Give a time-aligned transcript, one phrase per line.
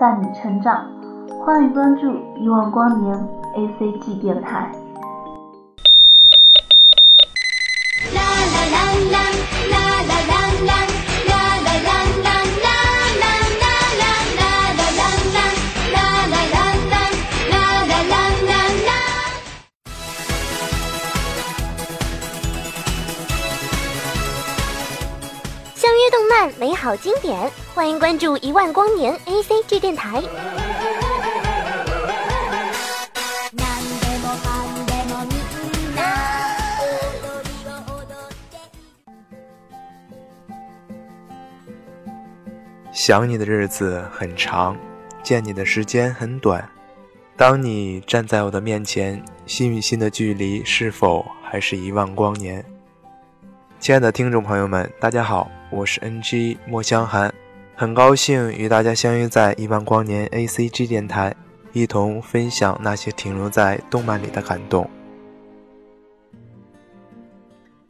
[0.00, 0.82] 伴你成长，
[1.44, 3.14] 欢迎关注一万光年
[3.54, 4.72] ACG 电台。
[26.60, 30.22] 美好经典，欢迎关注一万光年 A C G 电台。
[42.92, 44.76] 想你的日子很长，
[45.22, 46.68] 见你的时间很短。
[47.38, 52.62] 当你站在我的面前，心与心的距离是否还是一万光年？
[53.80, 57.32] 亲爱的听众朋友们，大家好，我是 NG 莫香寒，
[57.74, 61.34] 很高兴与大家相遇在一万光年 ACG 电台，
[61.72, 64.88] 一同分享那些停留在动漫里的感动。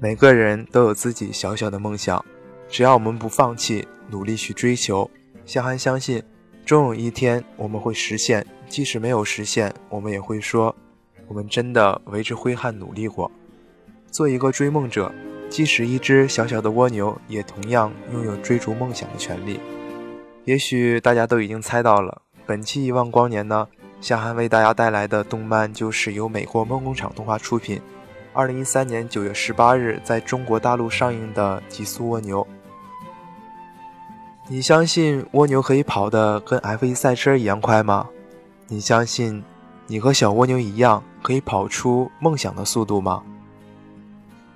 [0.00, 2.24] 每个人都有自己小小的梦想，
[2.66, 5.10] 只要我们不放弃，努力去追求，
[5.44, 6.22] 香寒相信，
[6.64, 8.46] 终有一天我们会实现。
[8.70, 10.74] 即使没有实现，我们也会说，
[11.28, 13.30] 我们真的为之挥汗努力过。
[14.10, 15.12] 做一个追梦者。
[15.54, 19.60] 即使一只小小的蜗牛，也同样拥有追逐梦想的权利。
[20.46, 23.68] 也许大家都已经猜到了，本期《一万光年》呢，
[24.00, 27.80] 夏涵为大家带来的动漫就是由美国梦工厂动画出品，
[28.32, 32.44] 二零一三年九月十八日在中国大陆上映的《极速蜗牛》。
[34.48, 38.08] 你相信蜗牛可以跑得跟 F1 赛车一样快吗？
[38.66, 39.44] 你相信
[39.86, 43.22] 你和小蜗牛一样可以跑出梦想的速度吗？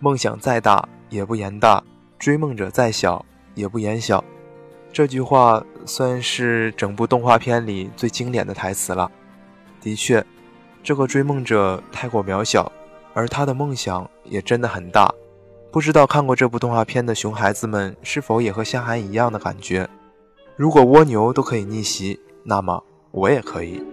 [0.00, 1.82] 梦想再大也不言大，
[2.18, 4.22] 追梦者再小也不言小。
[4.92, 9.10] 这句话算是整部动画片里最经典的台词了。
[9.80, 10.24] 的确，
[10.82, 12.70] 这个追梦者太过渺小，
[13.12, 15.12] 而他的梦想也真的很大。
[15.70, 19.88] 不知道看过这部动画片的熊孩子们是否也和夏涵一样的感觉？
[20.56, 23.84] 如果蜗牛都可以逆袭，那么我也可以。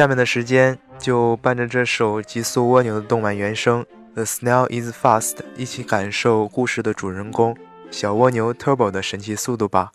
[0.00, 3.84] 下面的时间就伴着这首极速蜗牛的动漫原声
[4.14, 7.54] 《The Snail Is Fast》，一起感受故事的主人公
[7.90, 9.92] 小蜗牛 Turbo 的神奇速度吧。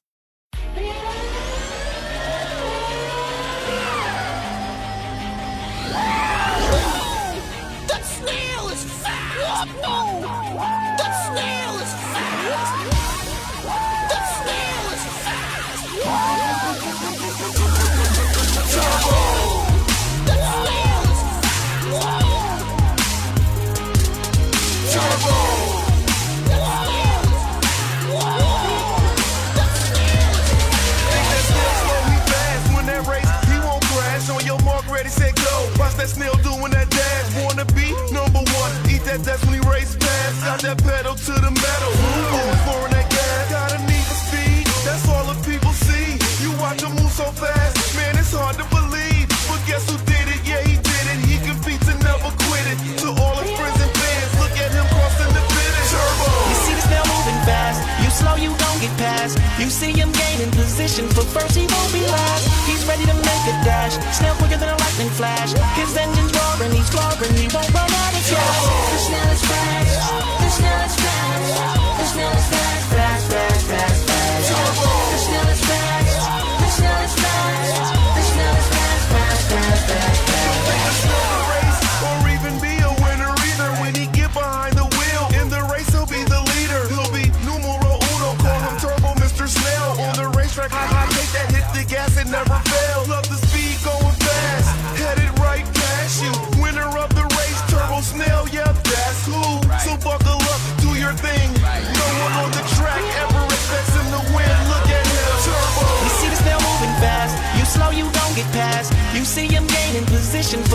[47.35, 47.75] fast.
[47.95, 49.27] Man, it's hard to believe.
[49.47, 50.41] But guess who did it?
[50.47, 51.19] Yeah, he did it.
[51.27, 52.79] He competes and never quit it.
[53.03, 55.89] To all his friends and fans, look at him crossing the finish.
[55.91, 56.27] Turbo.
[56.49, 57.79] You see the snail moving fast.
[58.01, 59.35] You slow, you don't get past.
[59.59, 62.43] You see him gaining position, but first he won't be last.
[62.65, 63.95] He's ready to make a dash.
[64.15, 65.51] Snail quicker than a lightning flash.
[65.75, 67.35] His engine's roaring, he's roaring.
[67.35, 68.59] He won't run out of gas.
[68.91, 69.93] The snail is fast.
[70.41, 71.51] The snail is fast.
[71.99, 72.74] The snail is fast.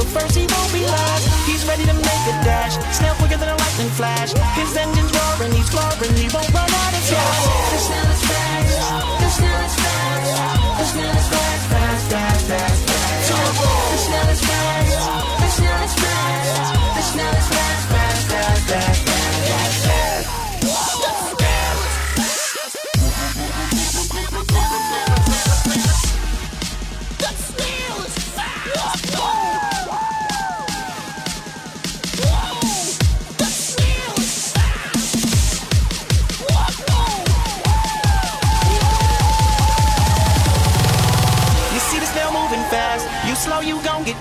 [0.01, 1.29] But first he won't be last.
[1.47, 4.33] He's ready to make a dash, snail quicker than a lightning flash.
[4.57, 6.70] His engine's roaring, he's roaring, he won't run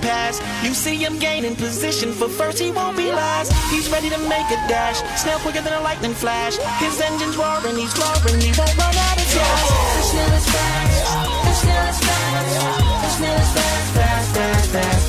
[0.01, 0.41] pass.
[0.63, 3.51] You see him gaining position, for first he won't be last.
[3.71, 6.57] He's ready to make a dash, snail quicker than a lightning flash.
[6.79, 9.65] His engine's roaring, he's roaring, he won't run out of gas.
[9.95, 10.97] The snail is fast,
[11.45, 15.08] the snail is fast, the snail is fast, fast, fast, fast,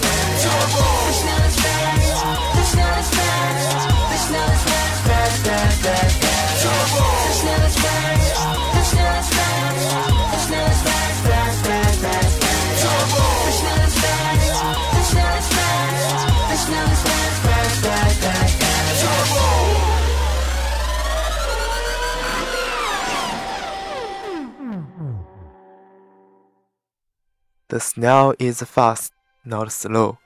[27.70, 29.10] The snail is fast,
[29.44, 30.16] not slow。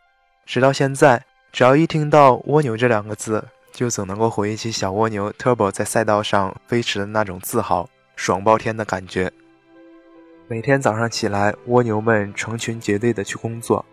[0.46, 7.86] 直到现在，只要一听到蜗牛这两个字，就总能够回忆起小蜗牛 Turbo 在赛道上飞驰的那种自豪、
[8.16, 9.30] 爽爆天的感觉。
[10.48, 13.84] 每天早上起来，蜗牛们成群结队的去工作。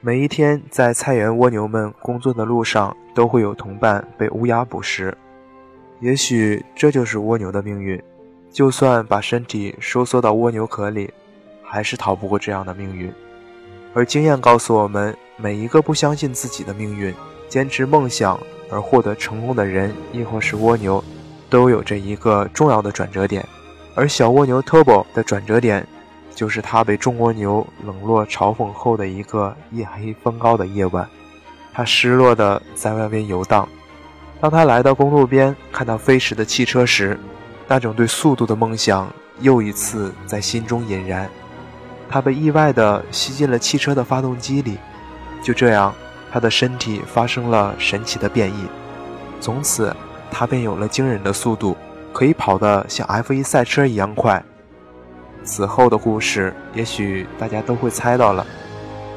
[0.00, 5.16] 每一天在菜园蜗牛们工作的路上，都会有同伴被乌鸦捕食。
[6.00, 8.02] 也许这就是蜗牛的命运，
[8.50, 11.12] 就算把身体收缩到蜗牛壳里，
[11.70, 13.12] 还是逃不过这样的命运。
[13.94, 17.14] 而经验告诉我们，每一个不相信自己的命运、
[17.48, 18.38] 坚持梦想
[18.68, 21.02] 而获得成功的人，亦或是蜗牛，
[21.48, 23.46] 都有着一个重要的转折点。
[23.94, 25.86] 而小蜗牛 Turbo 的转折点，
[26.34, 31.08] 就是他被众蜗牛冷落嘲讽后的一个夜黑风高的夜晚，
[31.72, 33.68] 他失落地在外边游荡。
[34.40, 37.18] 当他来到公路边，看到飞驰的汽车时，
[37.66, 41.28] 那种对速度的梦想又一次在心中引燃。
[42.10, 44.76] 他被意外地吸进了汽车的发动机里，
[45.42, 45.94] 就这样，
[46.32, 48.66] 他的身体发生了神奇的变异。
[49.40, 49.94] 从此，
[50.30, 51.76] 他便有了惊人的速度，
[52.12, 54.44] 可以跑得像 F1 赛车一样快。
[55.44, 58.44] 此后的故事，也许大家都会猜到了，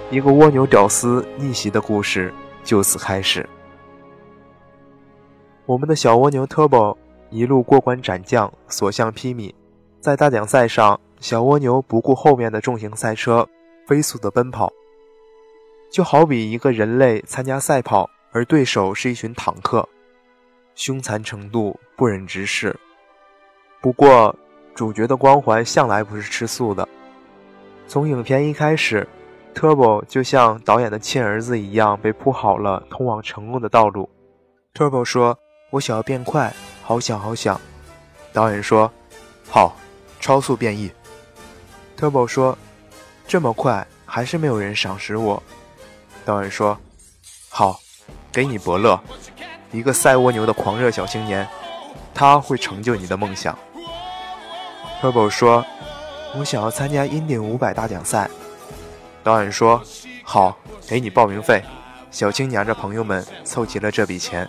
[0.09, 3.47] 一个蜗牛屌丝逆袭的故事就此开始。
[5.65, 6.95] 我们的小蜗牛 Turbo
[7.29, 9.53] 一路过关斩将，所向披靡，
[9.99, 13.47] 在大奖赛上，小蜗牛不顾后面的重型赛车，
[13.87, 14.69] 飞速地奔跑，
[15.89, 19.87] 就好比一个人类参加赛跑，而对手是一群坦克，
[20.75, 22.77] 凶残程度不忍直视。
[23.79, 24.35] 不过，
[24.75, 26.85] 主角的光环向来不是吃素的。
[27.87, 29.07] 从影片一开始
[29.55, 34.09] ，Turbo 就像导演的亲儿子一样，被铺好了通往成功的道路。
[34.73, 35.39] Turbo 说
[35.71, 37.57] ：“我想要变快，好想好想。”
[38.33, 38.91] 导演说
[39.49, 39.73] ：“好，
[40.19, 40.91] 超速变异。
[42.03, 42.57] ”Turbo 说
[43.25, 45.41] ：“这么快，还是没有人赏识我。”
[46.25, 46.77] 导演说
[47.47, 47.79] ：“好，
[48.29, 48.99] 给你伯乐，
[49.71, 51.47] 一个赛蜗牛的狂热小青年，
[52.13, 53.57] 他会成就你的梦想。
[55.01, 55.65] ”Turbo 说
[56.37, 58.29] ：“我想要参加印第五百大奖赛。”
[59.23, 59.81] 导演说
[60.25, 61.63] ：“好，给你报名费。”
[62.11, 64.45] 小青年着朋友们凑齐了这笔钱。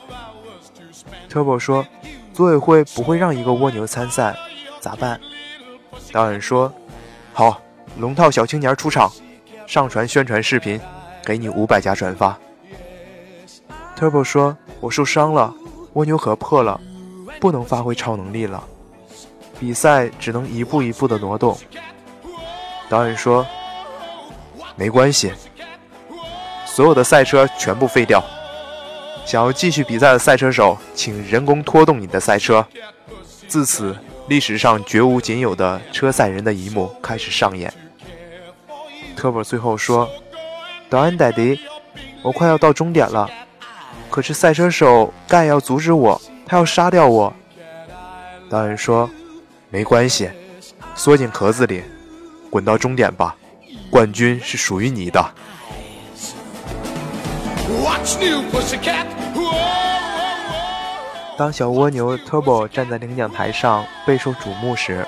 [1.30, 1.86] Turbo 说
[2.34, 4.36] ：“组委会不会让一个蜗牛参赛，
[4.80, 5.20] 咋办？”
[6.10, 6.72] 导演说
[7.36, 7.60] ：“好，
[7.98, 9.12] 龙套小青年出场，
[9.66, 10.80] 上传宣传视频，
[11.24, 12.38] 给你五百加转发。
[13.98, 15.52] ”Turbo 说：“我受伤了，
[15.94, 16.80] 蜗牛壳破了，
[17.40, 18.62] 不能发挥超能力了，
[19.58, 21.58] 比赛只能一步一步的挪动。”
[22.88, 23.44] 导演说
[24.76, 25.32] ：“没关系，
[26.64, 28.22] 所有的赛车全部废掉。
[29.26, 32.64] 想要继续比赛的赛车手，请人工拖动你的赛车。
[33.48, 37.72] 自此，历史上绝无仅有的车赛人的一幕开始上演。
[39.16, 40.08] ”Turbo 最后说
[40.90, 41.60] ：“导演爹地
[42.22, 43.28] 我快要到终点了，
[44.10, 47.32] 可是赛车手盖要阻止我，他要杀掉我。”
[48.50, 49.08] 导演说
[49.70, 50.30] ：“没关系，
[50.94, 51.82] 缩进壳子里，
[52.50, 53.36] 滚到终点吧，
[53.90, 55.20] 冠军是属于你的。”
[57.82, 59.06] Watch new pussycat.
[61.36, 65.04] 当小蜗牛 Turbo 站在领奖台上备受瞩目时，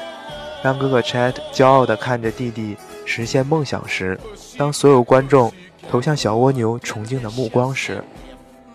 [0.63, 4.19] 当哥哥 Chat 骄傲地看着弟弟实现梦想时，
[4.59, 5.53] 当所有观众
[5.89, 8.03] 投向小蜗牛崇敬的目光时，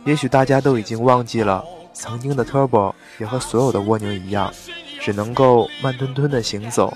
[0.05, 4.49] 也许大家都已经忘记了曾经的 Turbo 也和所有的蜗牛一样，
[5.01, 6.95] 只能够慢吞吞地行走。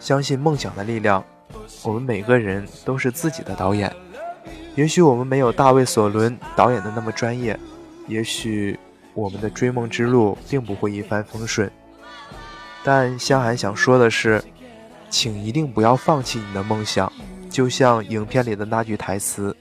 [0.00, 1.22] 相信梦想的力量，
[1.82, 3.94] 我们每个人都是自己的导演。
[4.74, 7.58] 也许我们没有大卫·索伦导演的那么专业，
[8.08, 8.78] 也许
[9.16, 11.70] 我们的追梦之路并不会一帆风顺
[12.84, 14.44] 但香涵想说的是
[15.08, 17.10] 请一定不要放弃你的梦想
[17.50, 19.56] 就像影片里的那句台词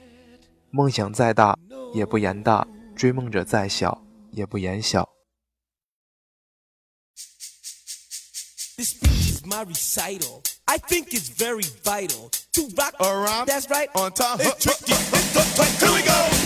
[0.71, 1.57] 梦想再大
[1.93, 5.07] 也不言大追梦者再小也不言小
[8.75, 14.11] this is my recital i think it's very vital to rock around that's right on
[14.11, 16.44] top here we go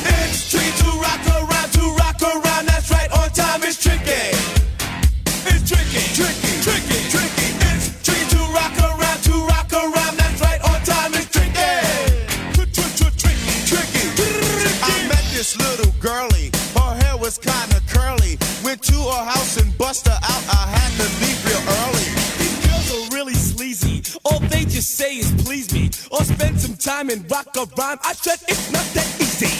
[25.09, 27.97] say is please me or spend some time and rock a rhyme.
[28.03, 29.51] I said it's not that easy.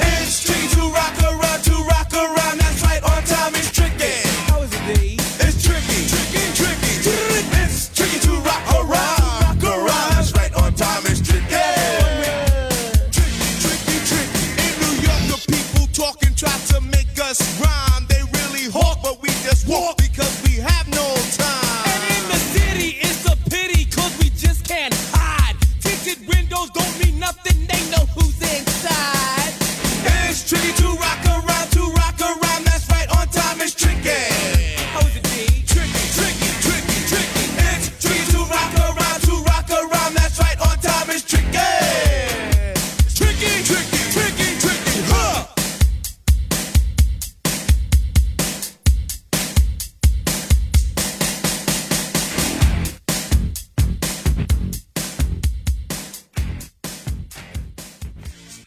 [0.00, 0.95] It's streets who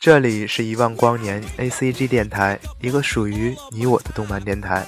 [0.10, 4.84] 这里是一万光年 ACG 电台，一个属于你我的动漫电台。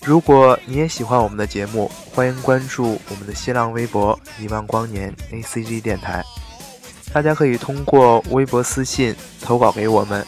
[0.00, 6.24] 如果你也喜欢我们的节目，欢迎关注我们的新浪微博，一万光年 ACG 电台。
[7.12, 10.26] 大家可以通过微博私信投稿给我们。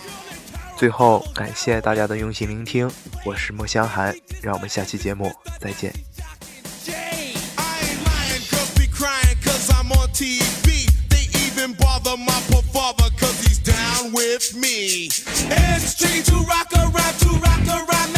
[0.76, 2.88] 最后感谢大家的用心聆听，
[3.24, 5.92] 我是莫香寒，让我们下期节目再见。
[14.14, 15.06] with me.
[15.06, 18.13] It's to rock a to rock a.